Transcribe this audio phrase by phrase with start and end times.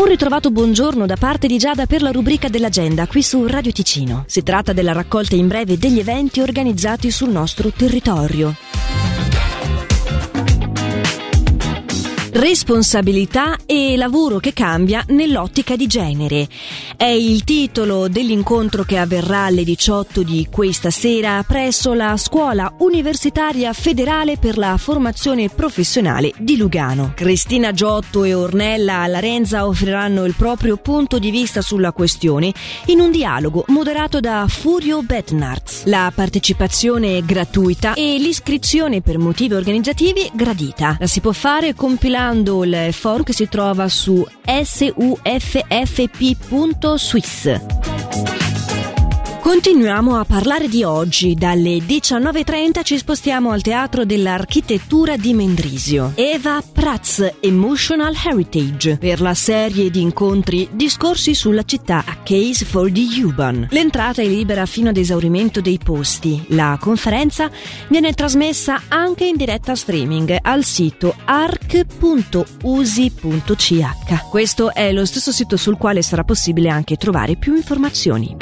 [0.00, 4.24] Un ritrovato buongiorno da parte di Giada per la rubrica dell'agenda qui su Radio Ticino.
[4.26, 8.54] Si tratta della raccolta in breve degli eventi organizzati sul nostro territorio.
[12.32, 16.46] Responsabilità e lavoro che cambia nell'ottica di genere.
[16.96, 23.72] È il titolo dell'incontro che avverrà alle 18 di questa sera presso la Scuola Universitaria
[23.72, 27.14] Federale per la Formazione Professionale di Lugano.
[27.16, 32.52] Cristina Giotto e Ornella Larenza offriranno il proprio punto di vista sulla questione
[32.86, 35.84] in un dialogo moderato da Furio Betnarz.
[35.86, 40.96] La partecipazione è gratuita e l'iscrizione per motivi organizzativi gradita.
[41.00, 45.10] La si può fare compilando visitando il forum che si trova su suffp.swiss.
[49.40, 51.34] Continuiamo a parlare di oggi.
[51.34, 56.12] Dalle 19.30 ci spostiamo al Teatro dell'Architettura di Mendrisio.
[56.14, 62.92] Eva Prats Emotional Heritage per la serie di incontri Discorsi sulla città A Case for
[62.92, 63.66] the Human.
[63.70, 66.44] L'entrata è libera fino ad esaurimento dei posti.
[66.48, 67.50] La conferenza
[67.88, 72.28] viene trasmessa anche in diretta streaming al sito arc.usi.ch.
[74.28, 78.36] Questo è lo stesso sito sul quale sarà possibile anche trovare più informazioni.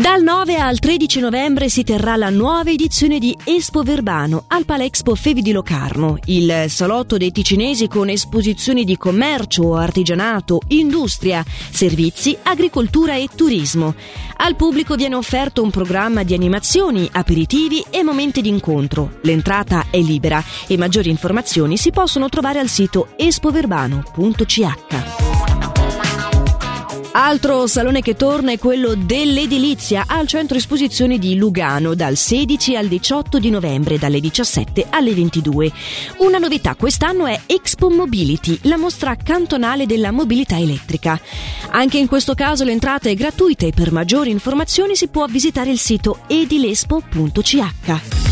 [0.00, 5.14] Dal 9 al 13 novembre si terrà la nuova edizione di Espo Verbano al Palexpo
[5.14, 13.16] Fevi di Locarno, il salotto dei ticinesi con esposizioni di commercio, artigianato, industria, servizi, agricoltura
[13.16, 13.94] e turismo.
[14.38, 19.18] Al pubblico viene offerto un programma di animazioni, aperitivi e momenti di incontro.
[19.24, 25.29] L'entrata è libera e maggiori informazioni si possono trovare al sito espoverbano.ch.
[27.12, 32.86] Altro salone che torna è quello dell'edilizia al centro esposizioni di Lugano dal 16 al
[32.86, 35.72] 18 di novembre dalle 17 alle 22.
[36.18, 41.20] Una novità quest'anno è Expo Mobility, la mostra cantonale della mobilità elettrica.
[41.70, 45.80] Anche in questo caso l'entrata è gratuita e per maggiori informazioni si può visitare il
[45.80, 48.29] sito edilespo.ch.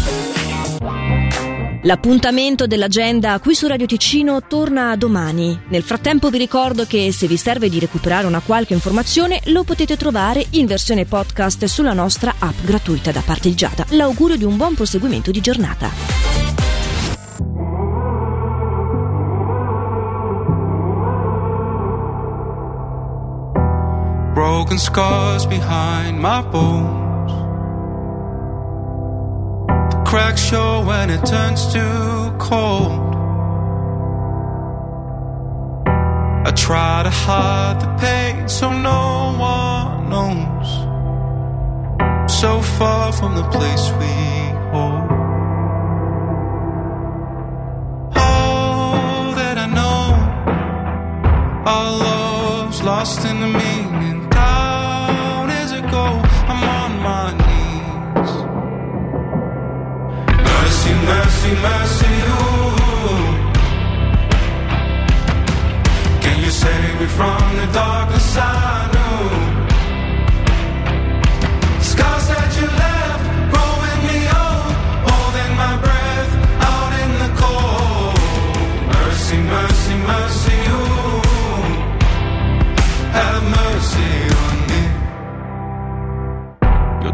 [1.83, 5.57] L'appuntamento dell'agenda qui su Radio Ticino torna domani.
[5.69, 9.97] Nel frattempo vi ricordo che se vi serve di recuperare una qualche informazione lo potete
[9.97, 13.87] trovare in versione podcast sulla nostra app gratuita da parte di Giada.
[13.91, 15.91] L'augurio di un buon proseguimento di giornata.
[24.35, 27.08] Broken scars behind my bones
[30.19, 33.15] cracks show when it turns too cold.
[36.49, 39.03] I try to hide the pain so no
[39.53, 40.69] one knows.
[42.41, 44.15] So far from the place we
[44.73, 45.09] hold.
[48.27, 50.05] All that I know,
[51.75, 53.68] our love's lost in the meaning.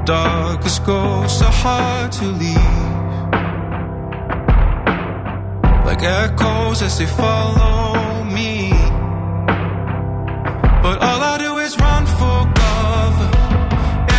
[0.04, 2.83] Darkest ghosts are hard to leave
[6.04, 8.70] echoes as they follow me.
[10.82, 13.30] But all I do is run for cover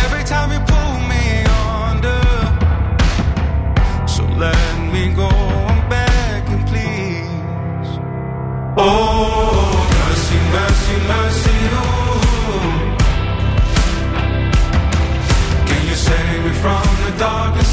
[0.04, 1.44] every time you pull me
[1.88, 2.22] under.
[4.08, 7.90] So let me go, I'm begging, please.
[8.76, 12.80] Oh, mercy, mercy, mercy, ooh.
[15.68, 17.65] Can you save me from the darkest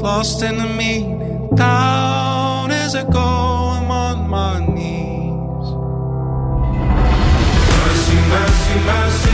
[0.00, 1.48] lost in the meaning.
[1.54, 3.20] Down as I go,
[3.76, 5.66] I'm on my knees.
[7.80, 9.27] Mercy, mercy, mercy,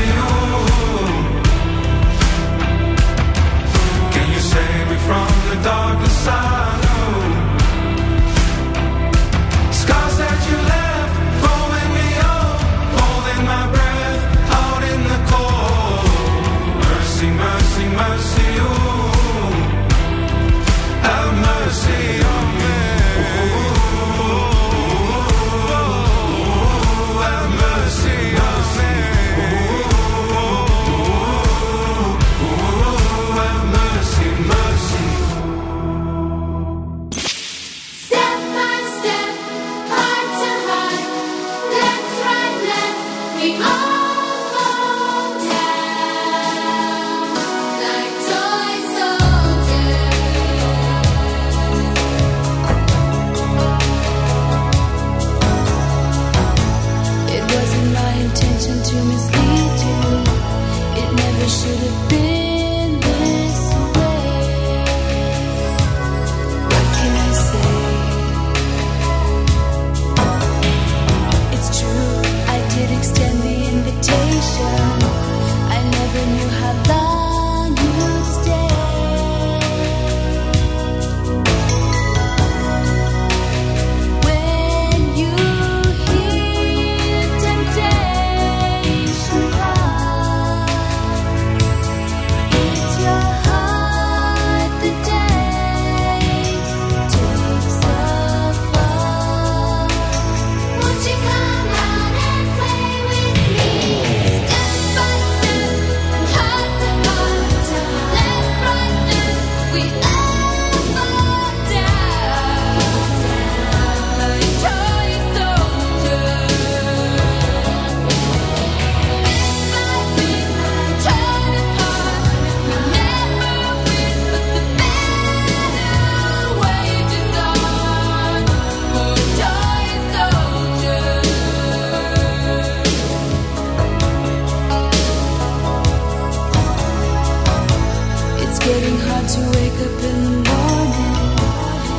[139.84, 141.36] up in the morning.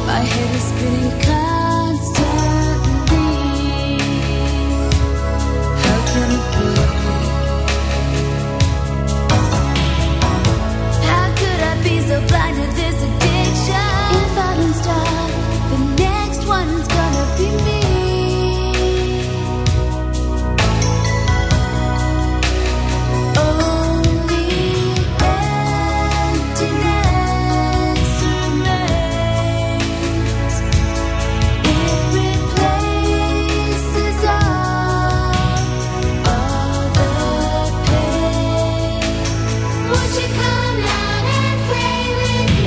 [0.07, 1.54] My head is spinning constantly.